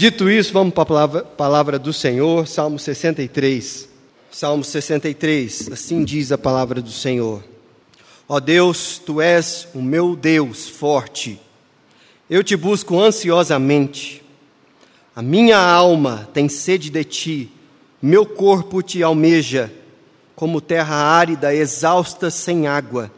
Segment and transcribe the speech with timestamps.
[0.00, 3.86] Dito isso, vamos para a palavra, palavra do Senhor, Salmo 63.
[4.30, 7.44] Salmo 63, assim diz a palavra do Senhor.
[8.26, 11.38] Ó Deus, tu és o meu Deus forte.
[12.30, 14.22] Eu te busco ansiosamente.
[15.14, 17.52] A minha alma tem sede de ti,
[18.00, 19.70] meu corpo te almeja,
[20.34, 23.12] como terra árida, exausta sem água.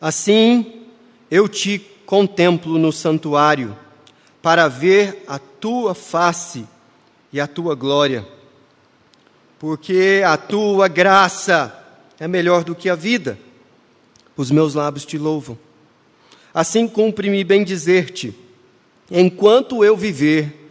[0.00, 0.88] Assim
[1.30, 3.76] eu te contemplo no santuário,
[4.42, 6.66] para ver a tua face
[7.32, 8.26] e a tua glória,
[9.58, 11.72] porque a tua graça
[12.18, 13.38] é melhor do que a vida.
[14.36, 15.56] Os meus lábios te louvam.
[16.52, 18.36] Assim cumpre-me bem dizer-te:
[19.10, 20.70] enquanto eu viver,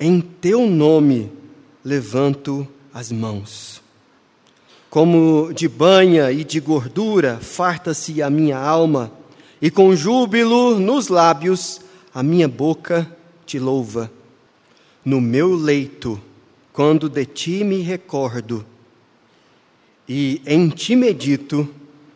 [0.00, 1.30] em teu nome
[1.84, 3.82] levanto as mãos.
[4.88, 9.12] Como de banha e de gordura farta-se a minha alma,
[9.60, 11.81] e com júbilo nos lábios
[12.14, 13.10] a minha boca
[13.46, 14.10] te louva.
[15.04, 16.20] No meu leito,
[16.72, 18.64] quando de ti me recordo,
[20.08, 21.68] e em ti medito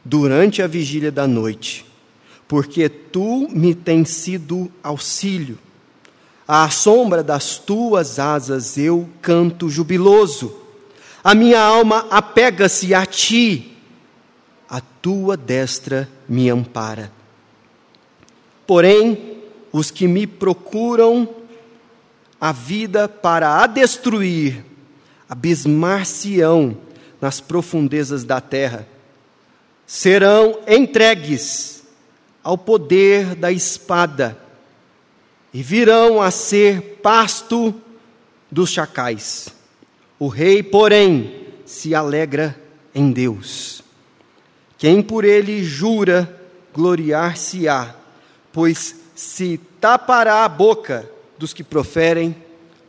[0.04, 1.84] durante a vigília da noite,
[2.46, 5.58] porque tu me tens sido auxílio.
[6.46, 10.54] À sombra das tuas asas eu canto jubiloso.
[11.24, 13.76] A minha alma apega-se a ti,
[14.68, 17.10] a tua destra me ampara.
[18.64, 19.35] Porém,
[19.78, 21.28] os que me procuram
[22.40, 24.64] a vida para a destruir,
[25.28, 26.78] abismar-se-ão
[27.20, 28.88] nas profundezas da terra,
[29.86, 31.84] serão entregues
[32.42, 34.38] ao poder da espada
[35.52, 37.74] e virão a ser pasto
[38.50, 39.48] dos chacais.
[40.18, 42.58] O rei, porém, se alegra
[42.94, 43.82] em Deus.
[44.78, 46.40] Quem por ele jura,
[46.72, 47.94] gloriar-se-á,
[48.50, 52.36] pois se tapará a boca dos que proferem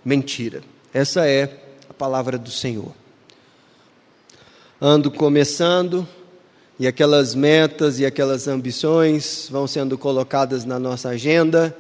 [0.04, 0.62] mentira.
[0.94, 1.58] Essa é
[1.90, 2.92] a palavra do Senhor.
[4.80, 6.06] Ando começando
[6.78, 11.76] e aquelas metas e aquelas ambições vão sendo colocadas na nossa agenda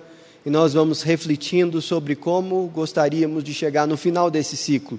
[0.45, 4.97] e nós vamos refletindo sobre como gostaríamos de chegar no final desse ciclo.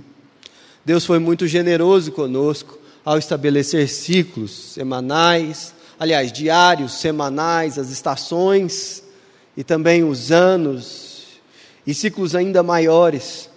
[0.84, 9.08] Deus foi muito generoso conosco ao estabelecer ciclos semanais, aliás, diários, semanais, as estações
[9.59, 11.41] e também os anos
[11.85, 13.51] e ciclos ainda maiores,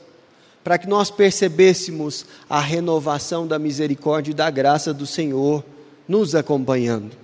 [0.63, 5.63] para que nós percebêssemos a renovação da misericórdia e da graça do Senhor
[6.07, 7.15] nos acompanhando.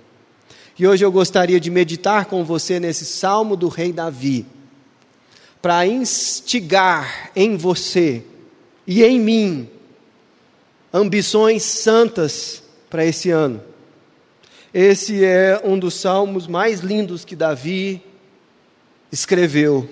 [0.78, 4.46] E hoje eu gostaria de meditar com você nesse salmo do rei Davi,
[5.60, 8.22] para instigar em você
[8.86, 9.68] e em mim
[10.94, 13.60] ambições santas para esse ano.
[14.72, 18.04] Esse é um dos salmos mais lindos que Davi
[19.10, 19.88] escreveu.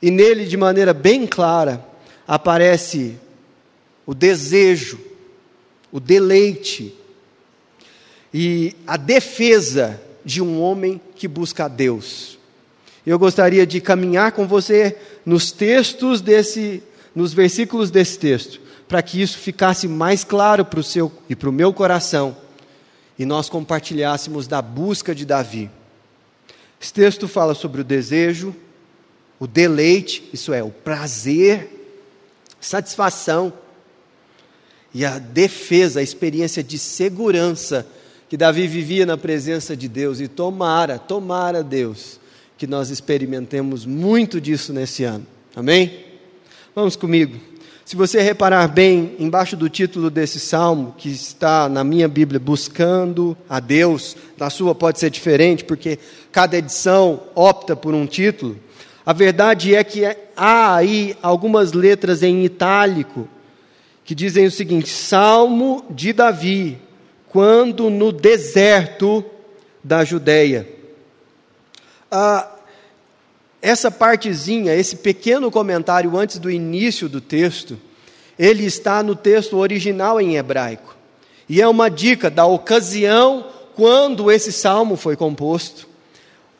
[0.00, 1.84] E nele, de maneira bem clara,
[2.26, 3.16] aparece
[4.04, 4.98] o desejo,
[5.90, 6.94] o deleite
[8.32, 12.38] e a defesa de um homem que busca a Deus.
[13.06, 16.82] Eu gostaria de caminhar com você nos textos desse,
[17.14, 21.48] nos versículos desse texto, para que isso ficasse mais claro para o seu e para
[21.48, 22.36] o meu coração,
[23.18, 25.70] e nós compartilhássemos da busca de Davi.
[26.86, 28.54] Esse texto fala sobre o desejo,
[29.40, 31.68] o deleite, isso é, o prazer,
[32.60, 33.52] satisfação
[34.94, 37.84] e a defesa, a experiência de segurança
[38.28, 40.20] que Davi vivia na presença de Deus.
[40.20, 42.20] E tomara, tomara Deus,
[42.56, 45.26] que nós experimentemos muito disso nesse ano.
[45.56, 46.04] Amém?
[46.72, 47.36] Vamos comigo.
[47.86, 53.36] Se você reparar bem, embaixo do título desse salmo, que está na minha Bíblia, buscando
[53.48, 55.96] a Deus, na sua pode ser diferente, porque
[56.32, 58.58] cada edição opta por um título.
[59.06, 60.04] A verdade é que
[60.36, 63.28] há aí algumas letras em itálico
[64.04, 66.78] que dizem o seguinte: Salmo de Davi,
[67.28, 69.24] quando no deserto
[69.84, 70.68] da Judéia.
[72.10, 72.55] Ah,
[73.66, 77.76] essa partezinha, esse pequeno comentário antes do início do texto,
[78.38, 80.94] ele está no texto original em hebraico.
[81.48, 85.88] E é uma dica da ocasião quando esse salmo foi composto,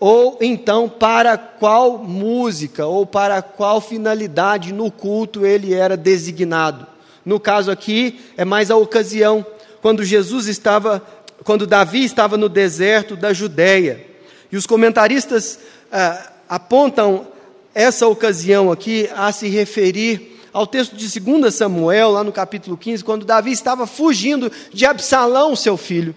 [0.00, 6.88] ou então para qual música ou para qual finalidade no culto ele era designado.
[7.24, 9.46] No caso aqui, é mais a ocasião,
[9.80, 11.00] quando Jesus estava,
[11.44, 14.04] quando Davi estava no deserto da Judéia.
[14.50, 15.60] E os comentaristas
[15.92, 17.26] ah, apontam
[17.74, 23.04] essa ocasião aqui a se referir ao texto de 2 Samuel, lá no capítulo 15,
[23.04, 26.16] quando Davi estava fugindo de Absalão, seu filho,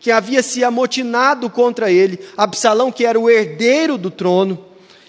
[0.00, 4.58] que havia se amotinado contra ele, Absalão, que era o herdeiro do trono,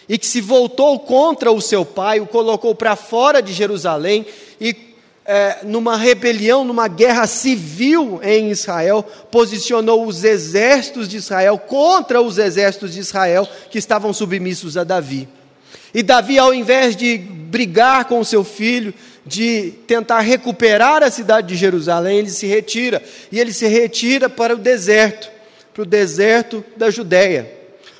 [0.07, 4.25] e que se voltou contra o seu pai, o colocou para fora de Jerusalém
[4.61, 4.73] e
[5.27, 12.37] é, numa rebelião, numa guerra civil em Israel, posicionou os exércitos de Israel contra os
[12.37, 15.27] exércitos de Israel que estavam submissos a Davi.
[15.93, 18.93] E Davi, ao invés de brigar com seu filho,
[19.25, 23.03] de tentar recuperar a cidade de Jerusalém, ele se retira.
[23.29, 25.29] E ele se retira para o deserto,
[25.73, 27.56] para o deserto da Judéia.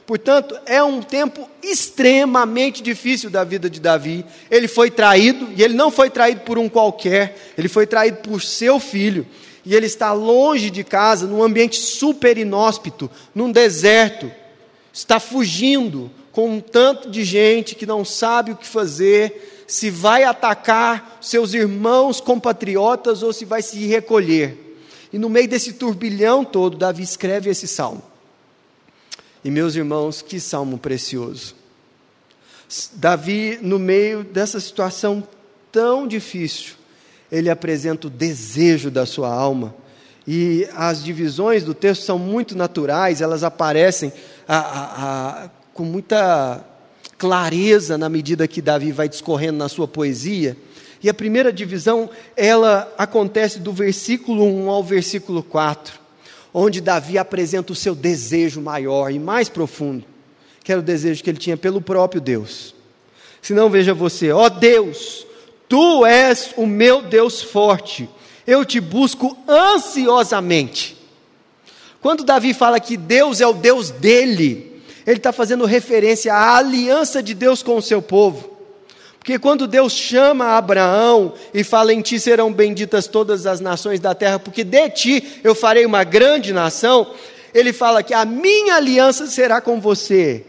[0.08, 4.26] Portanto, é um tempo extremamente difícil da vida de Davi.
[4.50, 8.42] Ele foi traído, e ele não foi traído por um qualquer, ele foi traído por
[8.42, 9.28] seu filho.
[9.66, 14.32] E ele está longe de casa, num ambiente super inóspito, num deserto.
[14.94, 20.24] Está fugindo com um tanto de gente que não sabe o que fazer, se vai
[20.24, 24.80] atacar seus irmãos compatriotas ou se vai se recolher.
[25.12, 28.02] E no meio desse turbilhão todo, Davi escreve esse salmo.
[29.44, 31.56] E meus irmãos, que salmo precioso.
[32.94, 35.26] Davi, no meio dessa situação
[35.72, 36.76] tão difícil,
[37.32, 39.74] ele apresenta o desejo da sua alma.
[40.28, 44.12] E as divisões do texto são muito naturais, elas aparecem
[44.46, 46.66] a, a, a, com muita
[47.18, 50.58] clareza na medida que Davi vai discorrendo na sua poesia.
[51.02, 56.07] E a primeira divisão, ela acontece do versículo 1 ao versículo 4
[56.60, 60.04] onde Davi apresenta o seu desejo maior e mais profundo,
[60.64, 62.74] que era o desejo que ele tinha pelo próprio Deus.
[63.44, 65.24] Se não, veja você, ó Deus,
[65.70, 68.10] tu és o meu Deus forte,
[68.48, 70.98] eu te busco ansiosamente.
[72.02, 77.22] Quando Davi fala que Deus é o Deus dele, ele está fazendo referência à aliança
[77.22, 78.57] de Deus com o seu povo.
[79.28, 84.16] Porque quando Deus chama Abraão e fala: Em ti serão benditas todas as nações da
[84.16, 87.14] terra, porque de ti eu farei uma grande nação,
[87.54, 90.46] ele fala que a minha aliança será com você,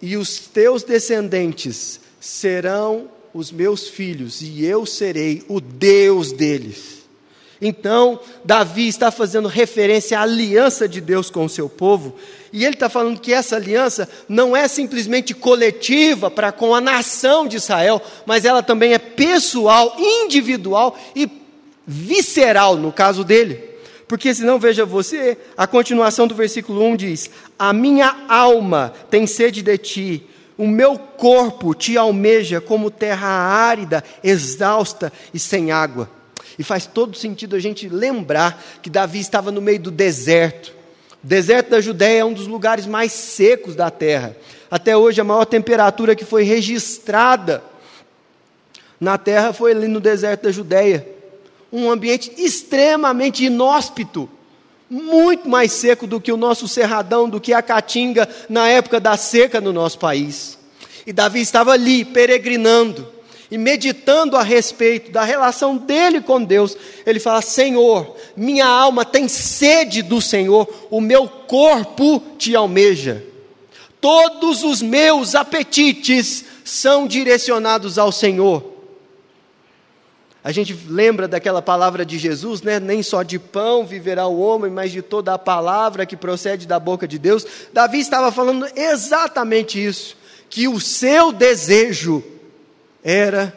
[0.00, 7.02] e os teus descendentes serão os meus filhos, e eu serei o Deus deles.
[7.60, 12.14] Então, Davi está fazendo referência à aliança de Deus com o seu povo,
[12.54, 17.48] e ele está falando que essa aliança não é simplesmente coletiva para com a nação
[17.48, 21.28] de Israel, mas ela também é pessoal, individual e
[21.84, 23.60] visceral, no caso dele.
[24.06, 29.60] Porque senão, veja você, a continuação do versículo 1 diz: A minha alma tem sede
[29.60, 30.22] de ti,
[30.56, 36.08] o meu corpo te almeja como terra árida, exausta e sem água.
[36.56, 40.83] E faz todo sentido a gente lembrar que Davi estava no meio do deserto.
[41.24, 44.36] O deserto da Judéia é um dos lugares mais secos da terra.
[44.70, 47.64] Até hoje, a maior temperatura que foi registrada
[49.00, 51.08] na terra foi ali no deserto da Judéia.
[51.72, 54.28] Um ambiente extremamente inóspito,
[54.90, 59.16] muito mais seco do que o nosso cerradão, do que a caatinga na época da
[59.16, 60.58] seca no nosso país.
[61.06, 63.13] E Davi estava ali, peregrinando
[63.50, 69.28] e meditando a respeito da relação dele com Deus, ele fala: Senhor, minha alma tem
[69.28, 73.24] sede do Senhor, o meu corpo te almeja.
[74.00, 78.72] Todos os meus apetites são direcionados ao Senhor.
[80.42, 82.78] A gente lembra daquela palavra de Jesus, né?
[82.78, 86.78] Nem só de pão viverá o homem, mas de toda a palavra que procede da
[86.78, 87.46] boca de Deus.
[87.72, 90.14] Davi estava falando exatamente isso,
[90.50, 92.22] que o seu desejo
[93.04, 93.54] era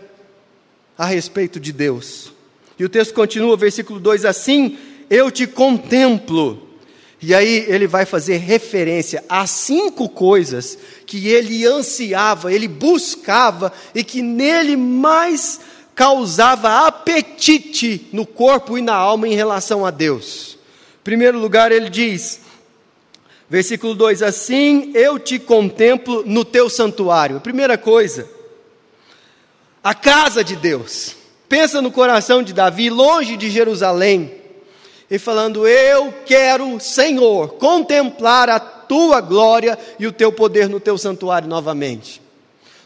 [0.98, 2.34] a respeito de Deus.
[2.78, 4.78] E o texto continua, versículo 2: Assim
[5.10, 6.64] eu te contemplo.
[7.20, 14.04] E aí ele vai fazer referência a cinco coisas que ele ansiava, ele buscava e
[14.04, 15.60] que nele mais
[15.96, 20.60] causava apetite no corpo e na alma em relação a Deus.
[21.02, 22.42] Em primeiro lugar, ele diz,
[23.50, 27.42] versículo 2: Assim eu te contemplo no teu santuário.
[27.42, 28.30] Primeira coisa,
[29.88, 31.16] a casa de Deus.
[31.48, 34.34] Pensa no coração de Davi, longe de Jerusalém,
[35.10, 40.98] e falando: Eu quero, Senhor, contemplar a tua glória e o teu poder no teu
[40.98, 42.22] santuário novamente.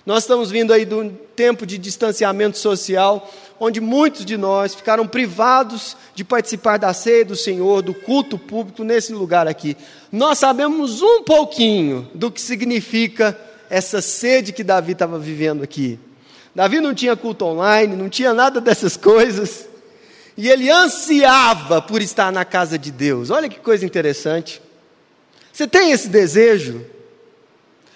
[0.05, 3.27] Nós estamos vindo aí de um tempo de distanciamento social,
[3.59, 8.83] onde muitos de nós ficaram privados de participar da ceia do Senhor, do culto público
[8.83, 9.75] nesse lugar aqui.
[10.11, 13.35] Nós sabemos um pouquinho do que significa
[13.71, 15.97] essa sede que Davi estava vivendo aqui.
[16.53, 19.67] Davi não tinha culto online, não tinha nada dessas coisas.
[20.37, 23.29] E ele ansiava por estar na casa de Deus.
[23.29, 24.61] Olha que coisa interessante.
[25.51, 26.85] Você tem esse desejo?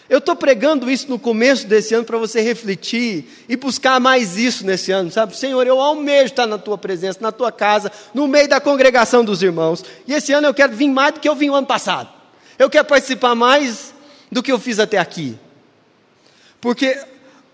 [0.08, 4.64] Eu estou pregando isso no começo desse ano para você refletir e buscar mais isso
[4.66, 5.36] nesse ano, sabe?
[5.36, 9.42] Senhor, eu almejo estar na tua presença, na tua casa, no meio da congregação dos
[9.42, 9.84] irmãos.
[10.08, 12.10] E esse ano eu quero vir mais do que eu vim o ano passado.
[12.60, 13.96] Eu quero participar mais
[14.32, 15.38] do que eu fiz até aqui.
[16.62, 16.96] Porque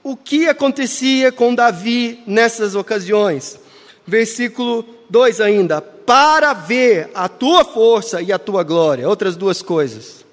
[0.04, 3.60] o que acontecia com Davi nessas ocasiões?
[4.06, 9.08] Versículo 2 ainda: para ver a tua força e a tua glória.
[9.08, 10.26] Outras duas coisas.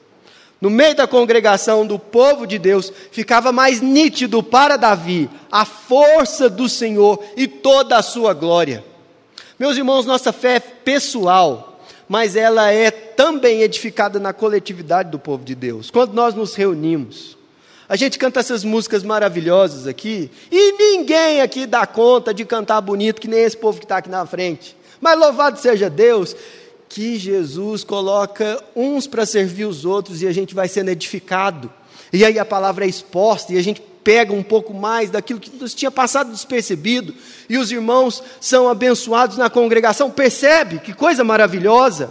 [0.60, 6.50] No meio da congregação do povo de Deus, ficava mais nítido para Davi a força
[6.50, 8.84] do Senhor e toda a sua glória.
[9.56, 15.44] Meus irmãos, nossa fé é pessoal, mas ela é também edificada na coletividade do povo
[15.44, 15.92] de Deus.
[15.92, 17.37] Quando nós nos reunimos,
[17.88, 23.20] a gente canta essas músicas maravilhosas aqui, e ninguém aqui dá conta de cantar bonito,
[23.20, 24.76] que nem esse povo que está aqui na frente.
[25.00, 26.36] Mas louvado seja Deus,
[26.88, 31.72] que Jesus coloca uns para servir os outros e a gente vai sendo edificado.
[32.12, 35.50] E aí a palavra é exposta e a gente pega um pouco mais daquilo que
[35.50, 37.14] nos tinha passado despercebido,
[37.48, 40.10] e os irmãos são abençoados na congregação.
[40.10, 42.10] Percebe que coisa maravilhosa?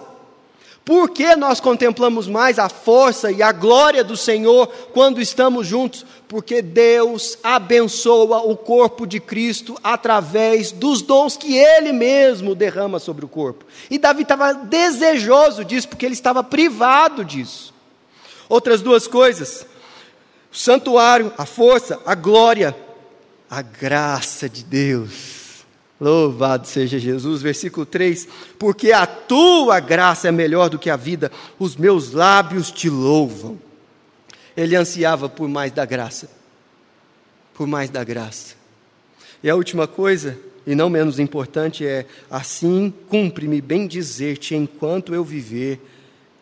[0.88, 6.06] Por que nós contemplamos mais a força e a glória do Senhor quando estamos juntos?
[6.30, 13.26] Porque Deus abençoa o corpo de Cristo através dos dons que Ele mesmo derrama sobre
[13.26, 13.66] o corpo.
[13.92, 17.74] E Davi estava desejoso disso, porque ele estava privado disso.
[18.48, 19.68] Outras duas coisas:
[20.50, 22.74] o santuário, a força, a glória,
[23.50, 25.37] a graça de Deus
[26.00, 28.28] Louvado seja Jesus, versículo 3:
[28.60, 33.58] Porque a tua graça é melhor do que a vida, os meus lábios te louvam.
[34.56, 36.30] Ele ansiava por mais da graça,
[37.54, 38.56] por mais da graça.
[39.44, 45.24] E a última coisa, e não menos importante, é: assim cumpre-me bem dizer-te enquanto eu
[45.24, 45.80] viver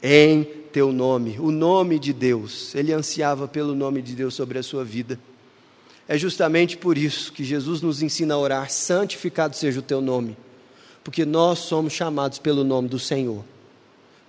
[0.04, 0.44] em
[0.74, 2.76] teu nome, o nome de Deus.
[2.76, 5.18] Ele ansiava pelo nome de Deus sobre a sua vida.
[6.08, 10.38] É justamente por isso que Jesus nos ensina a orar: santificado seja o teu nome,
[11.04, 13.44] porque nós somos chamados pelo nome do Senhor.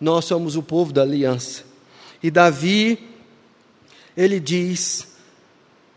[0.00, 1.64] Nós somos o povo da aliança.
[2.23, 2.99] E Davi,
[4.16, 5.09] ele diz: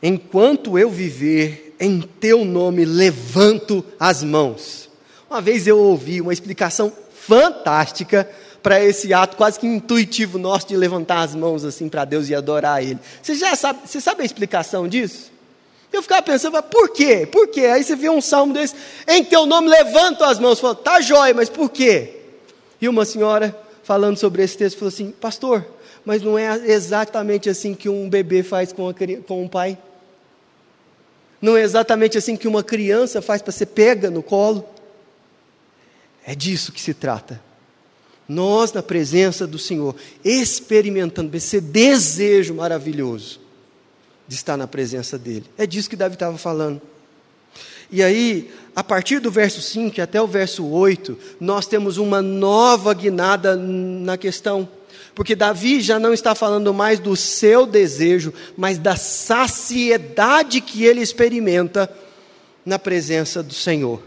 [0.02, 4.90] Enquanto eu viver, em teu nome levanto as mãos.
[5.30, 8.30] Uma vez eu ouvi uma explicação fantástica
[8.62, 12.36] para esse ato quase que intuitivo nosso de levantar as mãos assim para Deus e
[12.36, 13.00] adorar Ele.
[13.22, 15.32] Você já sabe, você sabe a explicação disso?
[16.00, 17.28] Eu ficava pensando, por quê?
[17.30, 17.66] Por quê?
[17.66, 18.74] Aí você vê um salmo desse,
[19.06, 22.22] em teu nome levanto as mãos, fala, tá jóia, mas por quê?
[22.80, 23.54] E uma senhora,
[23.84, 25.66] falando sobre esse texto, falou assim, pastor,
[26.06, 28.94] mas não é exatamente assim que um bebê faz com, a,
[29.28, 29.78] com um pai?
[31.42, 34.64] Não é exatamente assim que uma criança faz para ser pega no colo?
[36.26, 37.42] É disso que se trata.
[38.26, 43.49] Nós, na presença do Senhor, experimentando esse desejo maravilhoso
[44.30, 45.46] de estar na presença dele.
[45.58, 46.80] É disso que Davi estava falando.
[47.92, 52.94] E aí, a partir do verso 5 até o verso 8, nós temos uma nova
[52.94, 54.70] guinada na questão.
[55.16, 61.02] Porque Davi já não está falando mais do seu desejo, mas da saciedade que ele
[61.02, 61.92] experimenta
[62.64, 64.00] na presença do Senhor.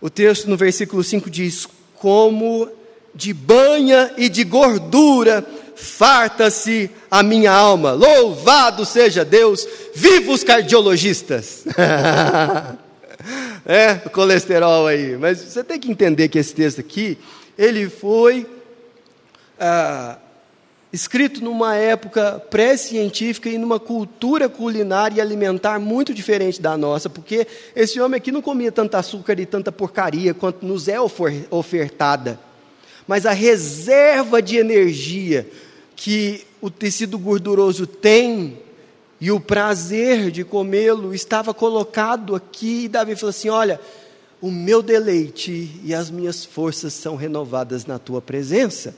[0.00, 2.66] O texto no versículo 5 diz: Como
[3.14, 5.46] de banha e de gordura
[5.80, 7.92] farta-se a minha alma.
[7.92, 11.64] Louvado seja Deus, vivos cardiologistas.
[13.64, 15.16] é, o colesterol aí.
[15.16, 17.18] Mas você tem que entender que esse texto aqui,
[17.56, 18.46] ele foi
[19.58, 20.18] ah,
[20.92, 27.46] escrito numa época pré-científica e numa cultura culinária e alimentar muito diferente da nossa, porque
[27.74, 30.98] esse homem aqui não comia tanto açúcar e tanta porcaria quanto nos é
[31.50, 32.38] ofertada.
[33.06, 35.46] Mas a reserva de energia
[36.02, 38.56] que o tecido gorduroso tem
[39.20, 42.84] e o prazer de comê-lo estava colocado aqui.
[42.84, 43.78] E Davi falou assim: Olha,
[44.40, 48.96] o meu deleite e as minhas forças são renovadas na tua presença.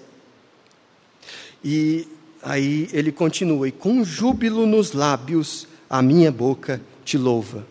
[1.64, 2.06] E
[2.40, 7.66] aí ele continua: E com júbilo nos lábios, a minha boca te louva.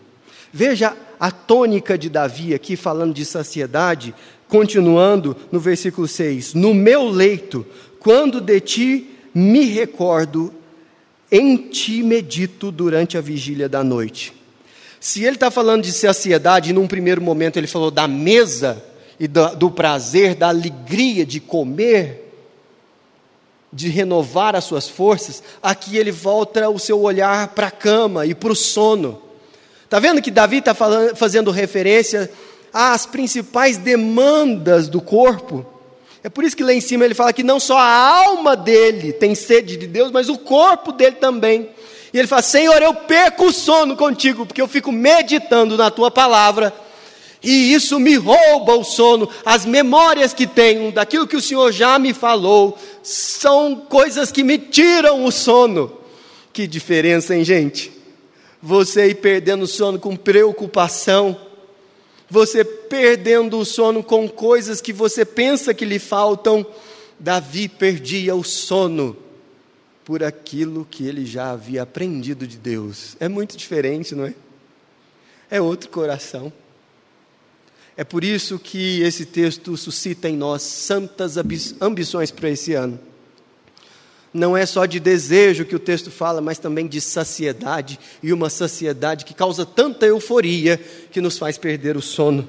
[0.52, 4.14] Veja a tônica de Davi aqui, falando de saciedade,
[4.46, 7.64] continuando no versículo 6: No meu leito,
[7.98, 10.52] quando de ti me recordo,
[11.30, 14.34] em ti medito durante a vigília da noite.
[15.00, 18.84] Se ele está falando de saciedade, e num primeiro momento ele falou da mesa
[19.18, 22.22] e do, do prazer, da alegria de comer,
[23.72, 28.34] de renovar as suas forças, aqui ele volta o seu olhar para a cama e
[28.34, 29.22] para o sono.
[29.84, 32.30] Está vendo que Davi está fazendo referência
[32.72, 35.66] às principais demandas do corpo?
[36.24, 39.12] É por isso que lá em cima ele fala que não só a alma dele
[39.12, 41.68] tem sede de Deus, mas o corpo dele também.
[42.12, 46.10] E ele fala: Senhor, eu perco o sono contigo, porque eu fico meditando na tua
[46.10, 46.72] palavra,
[47.42, 49.28] e isso me rouba o sono.
[49.44, 54.58] As memórias que tenho daquilo que o Senhor já me falou são coisas que me
[54.58, 55.98] tiram o sono.
[56.52, 58.02] Que diferença, hein, gente?
[58.62, 61.36] você ir perdendo o sono com preocupação,
[62.32, 66.66] você perdendo o sono com coisas que você pensa que lhe faltam.
[67.18, 69.14] Davi perdia o sono
[70.02, 73.18] por aquilo que ele já havia aprendido de Deus.
[73.20, 74.34] É muito diferente, não é?
[75.50, 76.50] É outro coração.
[77.98, 81.36] É por isso que esse texto suscita em nós santas
[81.82, 82.98] ambições para esse ano.
[84.32, 88.48] Não é só de desejo que o texto fala, mas também de saciedade, e uma
[88.48, 92.48] saciedade que causa tanta euforia que nos faz perder o sono.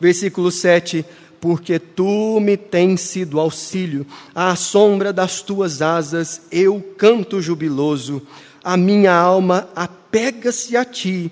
[0.00, 1.04] Versículo 7:
[1.40, 8.22] Porque tu me tens sido auxílio, à sombra das tuas asas eu canto jubiloso,
[8.64, 11.30] a minha alma apega-se a ti,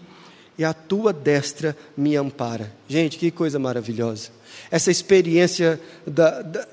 [0.58, 2.72] e a tua destra me ampara.
[2.88, 4.30] Gente, que coisa maravilhosa.
[4.70, 6.68] Essa experiência da, da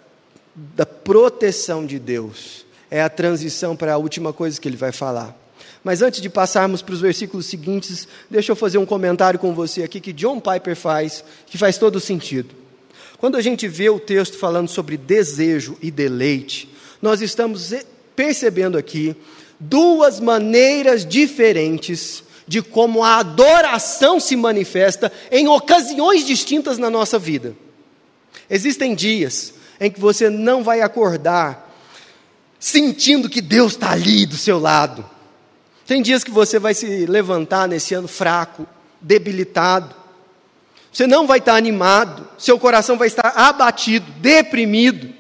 [0.56, 2.66] da proteção de Deus.
[2.90, 5.38] É a transição para a última coisa que ele vai falar.
[5.84, 9.84] Mas antes de passarmos para os versículos seguintes, deixa eu fazer um comentário com você
[9.84, 12.56] aqui que John Piper faz, que faz todo sentido.
[13.18, 16.70] Quando a gente vê o texto falando sobre desejo e deleite,
[17.02, 17.74] nós estamos
[18.16, 19.16] percebendo aqui
[19.60, 27.56] duas maneiras diferentes de como a adoração se manifesta em ocasiões distintas na nossa vida.
[28.50, 31.66] Existem dias em que você não vai acordar
[32.66, 35.06] sentindo que Deus está ali do seu lado.
[35.86, 38.66] Tem dias que você vai se levantar nesse ano fraco,
[39.00, 39.94] debilitado.
[40.92, 45.14] Você não vai estar animado, seu coração vai estar abatido, deprimido.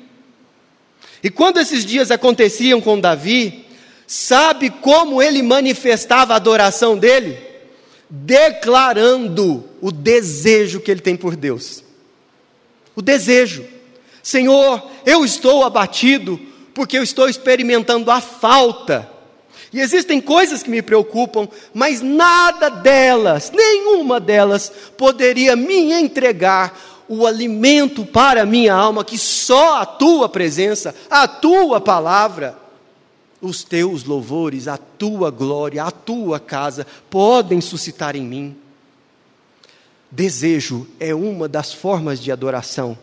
[1.21, 3.65] E quando esses dias aconteciam com Davi,
[4.07, 7.37] sabe como ele manifestava a adoração dele?
[8.09, 11.83] Declarando o desejo que ele tem por Deus.
[12.95, 13.74] O desejo.
[14.25, 16.41] Senhor, eu estou abatido
[16.73, 19.07] porque eu estou experimentando a falta.
[19.71, 26.75] E existem coisas que me preocupam, mas nada delas, nenhuma delas, poderia me entregar
[27.07, 32.57] o alimento para a minha alma que só a tua presença, a tua palavra,
[33.39, 38.57] os teus louvores, a tua glória, a tua casa podem suscitar em mim.
[40.09, 42.97] Desejo é uma das formas de adoração.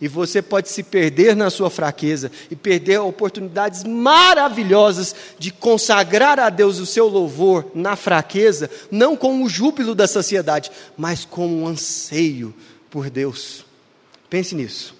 [0.00, 6.50] E você pode se perder na sua fraqueza e perder oportunidades maravilhosas de consagrar a
[6.50, 11.66] Deus o seu louvor na fraqueza, não com o júbilo da saciedade, mas com um
[11.66, 12.54] anseio
[12.90, 13.64] por Deus.
[14.28, 14.94] Pense nisso.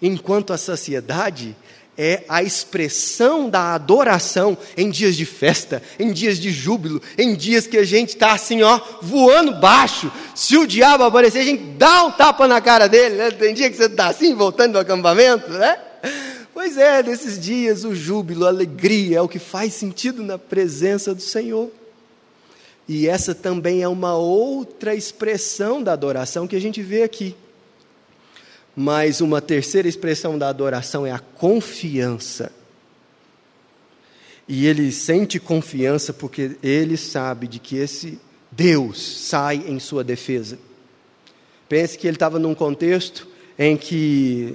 [0.00, 1.56] Enquanto a saciedade
[1.96, 7.66] é a expressão da adoração em dias de festa, em dias de júbilo, em dias
[7.66, 10.10] que a gente está assim, ó, voando baixo.
[10.34, 13.30] Se o diabo aparecer, a gente dá um tapa na cara dele, né?
[13.30, 15.78] Tem dia que você está assim, voltando do acampamento, né?
[16.54, 21.14] Pois é, nesses dias o júbilo, a alegria é o que faz sentido na presença
[21.14, 21.70] do Senhor.
[22.88, 27.34] E essa também é uma outra expressão da adoração que a gente vê aqui.
[28.74, 32.50] Mas uma terceira expressão da adoração é a confiança.
[34.48, 38.18] E ele sente confiança porque ele sabe de que esse
[38.50, 40.58] Deus sai em sua defesa.
[41.68, 43.26] Pense que ele estava num contexto
[43.58, 44.54] em que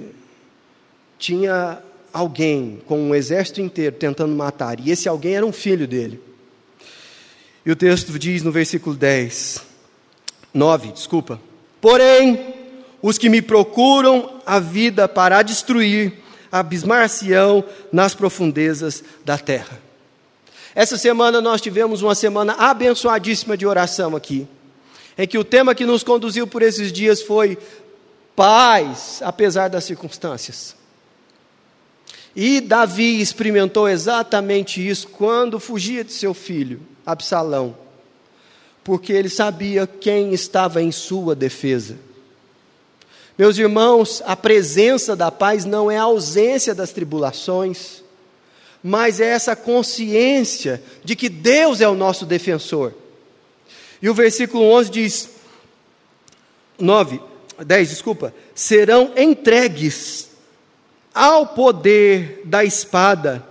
[1.18, 6.20] tinha alguém com um exército inteiro tentando matar, e esse alguém era um filho dele.
[7.66, 9.62] E o texto diz no versículo 10,
[10.54, 11.40] 9, desculpa.
[11.80, 12.54] Porém,
[13.02, 16.14] os que me procuram a vida para a destruir,
[16.50, 19.80] abismar-se-ão nas profundezas da terra.
[20.74, 24.46] Essa semana nós tivemos uma semana abençoadíssima de oração aqui,
[25.16, 27.58] em que o tema que nos conduziu por esses dias foi
[28.36, 30.76] paz, apesar das circunstâncias.
[32.36, 37.76] E Davi experimentou exatamente isso quando fugia de seu filho, Absalão,
[38.84, 41.96] porque ele sabia quem estava em sua defesa.
[43.38, 48.02] Meus irmãos, a presença da paz não é a ausência das tribulações,
[48.82, 52.92] mas é essa consciência de que Deus é o nosso defensor.
[54.02, 55.28] E o versículo 11 diz:
[56.80, 57.20] 9,
[57.64, 60.30] 10, desculpa, serão entregues
[61.14, 63.46] ao poder da espada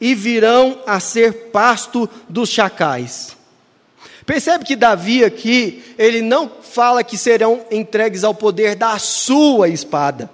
[0.00, 3.37] e virão a ser pasto dos chacais.
[4.28, 10.28] Percebe que Davi aqui, ele não fala que serão entregues ao poder da sua espada.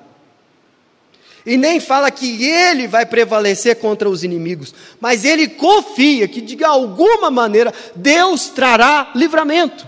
[1.47, 6.65] E nem fala que ele vai prevalecer contra os inimigos, mas ele confia que de
[6.65, 9.87] alguma maneira Deus trará livramento.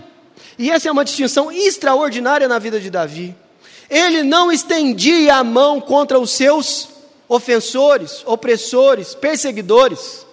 [0.57, 3.35] E essa é uma distinção extraordinária na vida de Davi.
[3.89, 6.87] Ele não estendia a mão contra os seus
[7.27, 10.25] ofensores, opressores, perseguidores.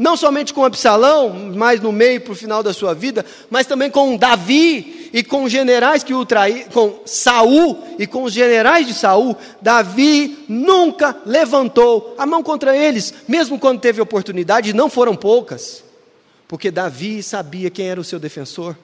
[0.00, 3.90] Não somente com Absalão, mais no meio para o final da sua vida, mas também
[3.90, 8.94] com Davi e com generais que o traíram, com Saul e com os generais de
[8.94, 15.84] Saul, Davi nunca levantou a mão contra eles, mesmo quando teve oportunidade, não foram poucas,
[16.48, 18.74] porque Davi sabia quem era o seu defensor.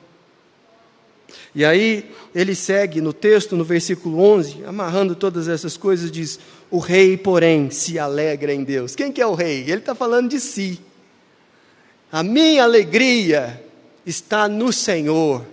[1.54, 6.38] E aí ele segue no texto, no versículo 11, amarrando todas essas coisas, diz:
[6.70, 8.94] O rei, porém, se alegra em Deus.
[8.94, 9.62] Quem que é o rei?
[9.62, 10.78] Ele está falando de si.
[12.10, 13.62] A minha alegria
[14.04, 15.44] está no Senhor,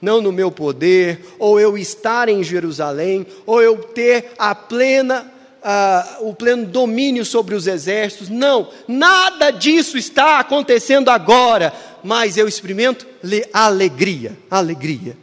[0.00, 5.32] não no meu poder, ou eu estar em Jerusalém, ou eu ter a plena
[5.64, 8.28] Uh, o pleno domínio sobre os exércitos.
[8.28, 13.06] Não, nada disso está acontecendo agora, mas eu experimento
[13.50, 15.16] alegria, alegria.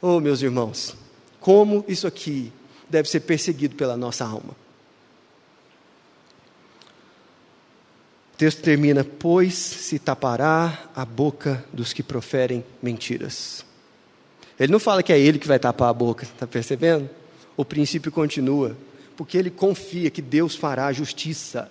[0.00, 0.96] Oh, meus irmãos,
[1.40, 2.50] como isso aqui
[2.88, 4.56] deve ser perseguido pela nossa alma.
[8.40, 13.66] Texto termina: Pois se tapará a boca dos que proferem mentiras.
[14.58, 17.08] Ele não fala que é ele que vai tapar a boca, está percebendo?
[17.54, 18.74] O princípio continua,
[19.14, 21.70] porque ele confia que Deus fará justiça.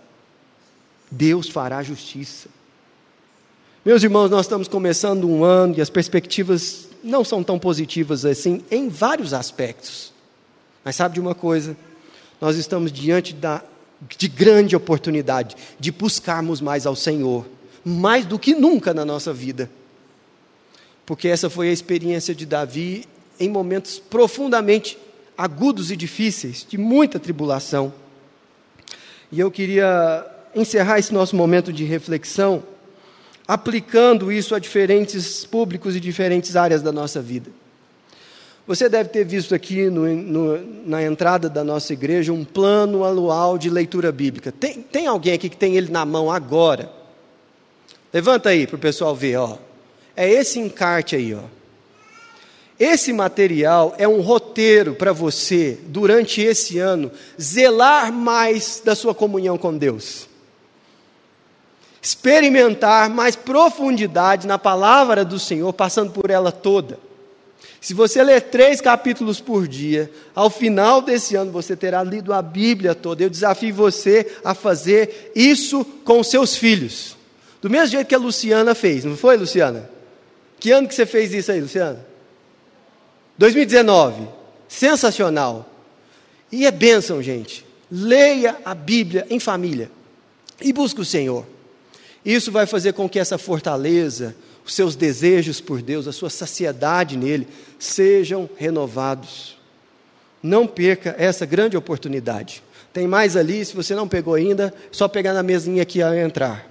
[1.09, 2.49] Deus fará justiça.
[3.83, 8.63] Meus irmãos, nós estamos começando um ano e as perspectivas não são tão positivas assim
[8.69, 10.13] em vários aspectos.
[10.85, 11.75] Mas sabe de uma coisa?
[12.39, 13.63] Nós estamos diante da,
[14.07, 17.45] de grande oportunidade de buscarmos mais ao Senhor,
[17.83, 19.69] mais do que nunca na nossa vida.
[21.05, 23.05] Porque essa foi a experiência de Davi
[23.39, 24.97] em momentos profundamente
[25.37, 27.93] agudos e difíceis, de muita tribulação.
[29.31, 32.63] E eu queria encerrar esse nosso momento de reflexão
[33.47, 37.49] aplicando isso a diferentes públicos e diferentes áreas da nossa vida.
[38.69, 43.57] Você deve ter visto aqui no, no, na entrada da nossa igreja um plano anual
[43.57, 44.51] de leitura bíblica.
[44.51, 46.93] Tem, tem alguém aqui que tem ele na mão agora?
[48.13, 49.57] Levanta aí para o pessoal ver, ó.
[50.15, 51.41] É esse encarte aí, ó.
[52.79, 59.57] Esse material é um roteiro para você, durante esse ano, zelar mais da sua comunhão
[59.57, 60.29] com Deus
[62.01, 67.08] experimentar mais profundidade na palavra do Senhor, passando por ela toda.
[67.81, 72.41] Se você ler três capítulos por dia, ao final desse ano você terá lido a
[72.41, 73.23] Bíblia toda.
[73.23, 77.15] Eu desafio você a fazer isso com seus filhos.
[77.61, 79.89] Do mesmo jeito que a Luciana fez, não foi, Luciana?
[80.59, 82.05] Que ano que você fez isso aí, Luciana?
[83.37, 84.27] 2019.
[84.67, 85.69] Sensacional.
[86.51, 87.65] E é bênção, gente.
[87.89, 89.89] Leia a Bíblia em família
[90.61, 91.45] e busque o Senhor.
[92.23, 94.35] Isso vai fazer com que essa fortaleza,
[94.69, 97.47] os seus desejos por Deus, a sua saciedade nele,
[97.79, 99.57] sejam renovados.
[100.43, 102.61] Não perca essa grande oportunidade.
[102.93, 106.69] Tem mais ali, se você não pegou ainda, só pegar na mesinha aqui a entrar.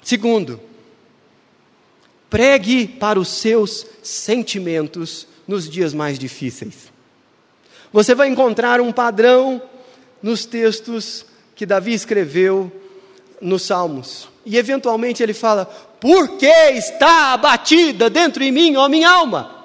[0.00, 0.60] Segundo,
[2.30, 6.92] pregue para os seus sentimentos nos dias mais difíceis.
[7.92, 9.60] Você vai encontrar um padrão
[10.22, 12.70] nos textos que Davi escreveu
[13.40, 14.28] nos Salmos.
[14.46, 15.68] E eventualmente ele fala:
[16.00, 19.64] Por que está abatida dentro de mim, ó minha alma?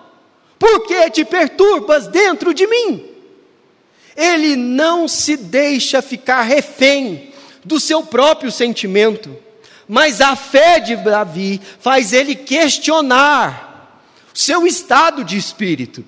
[0.57, 3.05] Por que te perturbas dentro de mim?
[4.15, 7.31] Ele não se deixa ficar refém
[7.63, 9.35] do seu próprio sentimento,
[9.87, 14.01] mas a fé de Davi faz ele questionar
[14.33, 16.05] o seu estado de espírito.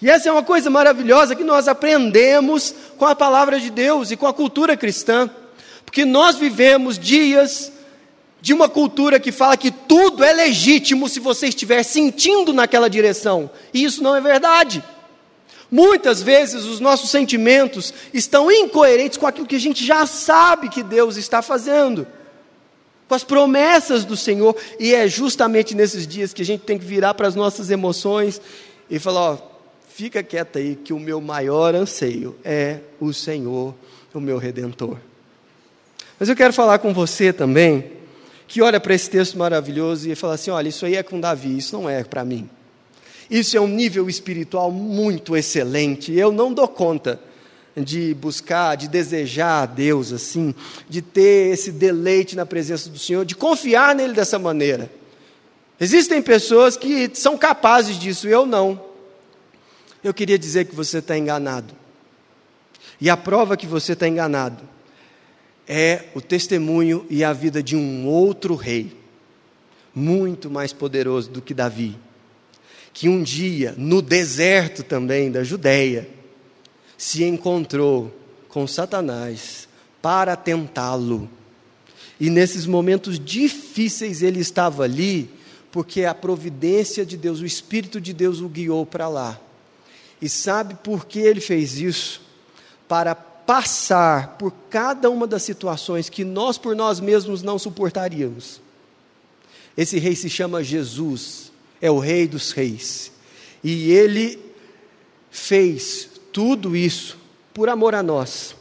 [0.00, 4.16] E essa é uma coisa maravilhosa que nós aprendemos com a palavra de Deus e
[4.16, 5.30] com a cultura cristã.
[5.84, 7.72] Porque nós vivemos dias
[8.44, 13.50] de uma cultura que fala que tudo é legítimo se você estiver sentindo naquela direção.
[13.72, 14.84] E isso não é verdade.
[15.70, 20.82] Muitas vezes os nossos sentimentos estão incoerentes com aquilo que a gente já sabe que
[20.82, 22.06] Deus está fazendo,
[23.08, 26.84] com as promessas do Senhor, e é justamente nesses dias que a gente tem que
[26.84, 28.42] virar para as nossas emoções
[28.90, 29.38] e falar: ó,
[29.88, 33.74] fica quieto aí, que o meu maior anseio é o Senhor,
[34.12, 34.98] o meu redentor.
[36.20, 38.03] Mas eu quero falar com você também,
[38.46, 41.56] que olha para esse texto maravilhoso e fala assim: olha, isso aí é com Davi,
[41.56, 42.48] isso não é para mim.
[43.30, 46.12] Isso é um nível espiritual muito excelente.
[46.12, 47.18] Eu não dou conta
[47.76, 50.54] de buscar, de desejar a Deus assim,
[50.88, 54.90] de ter esse deleite na presença do Senhor, de confiar nele dessa maneira.
[55.80, 58.80] Existem pessoas que são capazes disso, eu não.
[60.02, 61.74] Eu queria dizer que você está enganado.
[63.00, 64.73] E a prova que você está enganado
[65.66, 68.96] é o testemunho e a vida de um outro rei,
[69.94, 71.96] muito mais poderoso do que Davi,
[72.92, 76.08] que um dia, no deserto também da Judéia,
[76.96, 78.14] se encontrou
[78.48, 79.68] com Satanás
[80.00, 81.28] para tentá-lo.
[82.20, 85.28] E nesses momentos difíceis ele estava ali,
[85.72, 89.40] porque a providência de Deus, o Espírito de Deus o guiou para lá.
[90.22, 92.22] E sabe por que ele fez isso?
[92.86, 98.60] Para passar por cada uma das situações que nós por nós mesmos não suportaríamos.
[99.76, 103.12] Esse rei se chama Jesus, é o Rei dos Reis.
[103.62, 104.38] E ele
[105.30, 107.18] fez tudo isso
[107.52, 108.54] por amor a nós.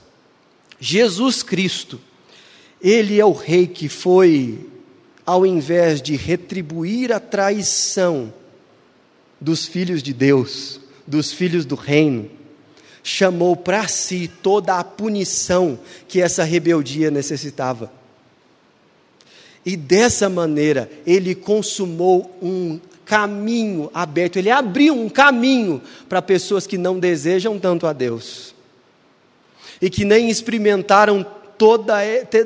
[0.80, 2.00] Jesus Cristo,
[2.82, 4.68] ele é o Rei que foi,
[5.26, 8.34] ao invés de retribuir a traição
[9.40, 12.30] dos filhos de Deus, dos filhos do reino,
[13.04, 17.92] chamou para si toda a punição que essa rebeldia necessitava.
[19.66, 26.78] E dessa maneira, ele consumou um caminho aberto, ele abriu um caminho para pessoas que
[26.78, 28.56] não desejam tanto a Deus
[29.82, 31.26] e que nem experimentaram
[31.58, 31.98] toda,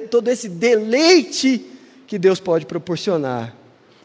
[0.09, 1.63] todo esse deleite
[2.07, 3.55] que Deus pode proporcionar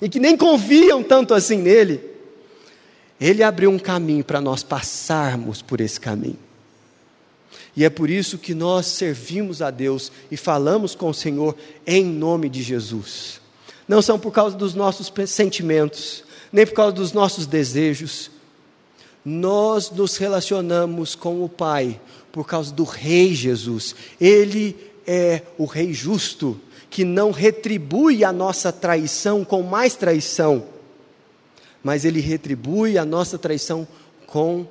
[0.01, 2.12] e que nem confiam tanto assim nele.
[3.23, 6.39] Ele abriu um caminho para nós passarmos por esse caminho.
[7.77, 11.57] E é por isso que nós servimos a Deus e falamos com o Senhor
[11.87, 13.41] em nome de Jesus.
[13.87, 18.29] Não são por causa dos nossos sentimentos, nem por causa dos nossos desejos.
[19.25, 22.01] Nós nos relacionamos com o Pai
[22.33, 23.95] por causa do Rei Jesus.
[24.21, 30.65] Ele é o Rei justo, que não retribui a nossa traição com mais traição,
[31.83, 33.87] mas ele retribui a nossa traição
[34.27, 34.67] com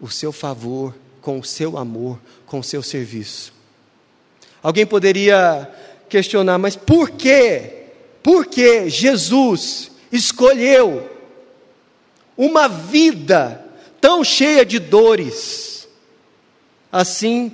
[0.00, 3.54] o seu favor com o seu amor, com o seu serviço.
[4.62, 5.70] Alguém poderia
[6.08, 7.84] questionar, mas por quê?
[8.22, 11.08] Por que Jesus escolheu
[12.36, 13.64] uma vida
[14.00, 15.88] tão cheia de dores,
[16.90, 17.52] assim,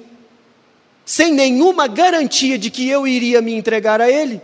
[1.04, 4.40] sem nenhuma garantia de que eu iria me entregar a Ele?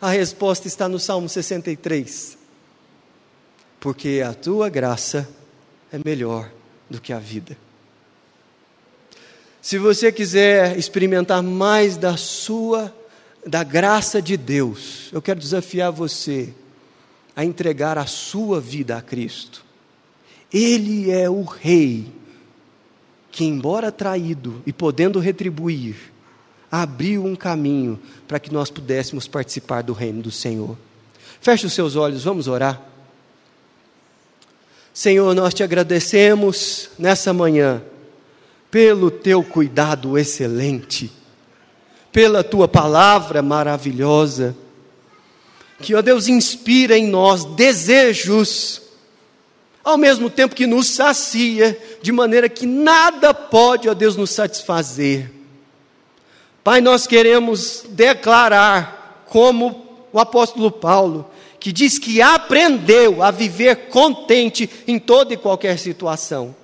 [0.00, 2.38] A resposta está no Salmo 63.
[3.80, 5.28] Porque a tua graça
[5.92, 6.50] é melhor
[6.88, 7.56] do que a vida.
[9.60, 12.94] Se você quiser experimentar mais da sua,
[13.44, 16.54] da graça de Deus, eu quero desafiar você
[17.34, 19.64] a entregar a sua vida a Cristo.
[20.52, 22.06] Ele é o Rei
[23.32, 25.96] que, embora traído e podendo retribuir,
[26.70, 30.76] abriu um caminho para que nós pudéssemos participar do reino do Senhor.
[31.40, 32.80] Feche os seus olhos, vamos orar.
[34.96, 37.82] Senhor, nós te agradecemos nessa manhã
[38.70, 41.12] pelo teu cuidado excelente,
[42.10, 44.56] pela tua palavra maravilhosa,
[45.82, 48.80] que, ó Deus, inspira em nós desejos,
[49.84, 55.30] ao mesmo tempo que nos sacia, de maneira que nada pode, ó Deus, nos satisfazer.
[56.64, 61.30] Pai, nós queremos declarar, como o apóstolo Paulo,
[61.66, 66.54] que diz que aprendeu a viver contente em toda e qualquer situação.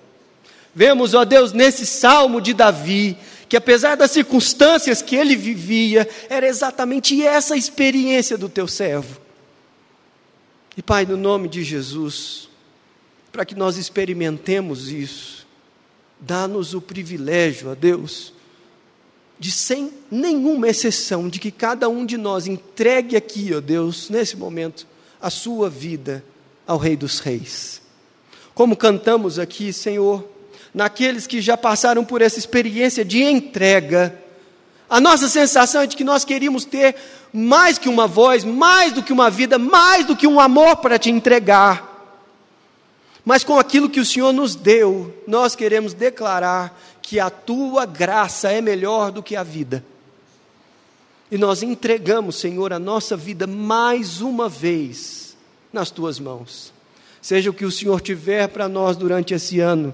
[0.72, 6.46] Vemos, ó Deus, nesse salmo de Davi, que apesar das circunstâncias que ele vivia, era
[6.46, 9.20] exatamente essa experiência do teu servo.
[10.76, 12.48] E Pai, no nome de Jesus,
[13.32, 15.48] para que nós experimentemos isso,
[16.20, 18.32] dá-nos o privilégio, ó Deus,
[19.36, 24.36] de sem nenhuma exceção, de que cada um de nós entregue aqui, ó Deus, nesse
[24.36, 24.91] momento,
[25.22, 26.24] a sua vida
[26.66, 27.80] ao Rei dos Reis.
[28.54, 30.28] Como cantamos aqui, Senhor,
[30.74, 34.18] naqueles que já passaram por essa experiência de entrega.
[34.90, 36.96] A nossa sensação é de que nós queríamos ter
[37.32, 40.98] mais que uma voz, mais do que uma vida, mais do que um amor para
[40.98, 41.90] te entregar.
[43.24, 48.50] Mas com aquilo que o Senhor nos deu, nós queremos declarar que a tua graça
[48.50, 49.84] é melhor do que a vida.
[51.32, 55.36] E nós entregamos, Senhor, a nossa vida mais uma vez
[55.72, 56.72] nas tuas mãos.
[57.20, 59.92] Seja o que o Senhor tiver para nós durante esse ano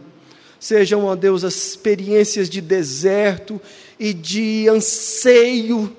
[0.61, 3.61] Sejam, ó Deus, as experiências de deserto
[3.99, 5.97] e de anseio,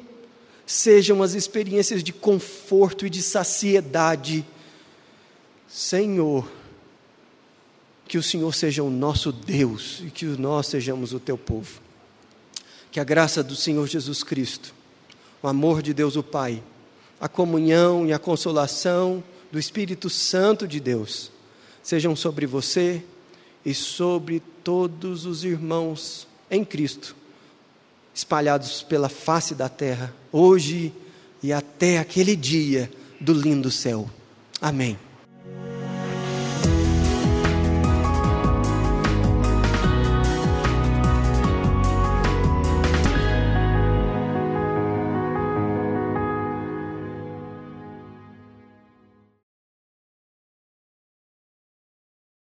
[0.65, 4.45] sejam as experiências de conforto e de saciedade.
[5.67, 6.49] Senhor,
[8.07, 11.79] que o Senhor seja o nosso Deus e que nós sejamos o teu povo.
[12.91, 14.73] Que a graça do Senhor Jesus Cristo,
[15.41, 16.61] o amor de Deus o Pai,
[17.19, 21.31] a comunhão e a consolação do Espírito Santo de Deus
[21.81, 23.03] sejam sobre você
[23.65, 27.15] e sobre todos os irmãos em Cristo,
[28.13, 30.93] espalhados pela face da terra, hoje
[31.41, 34.09] e até aquele dia do lindo céu.
[34.61, 35.08] Amém.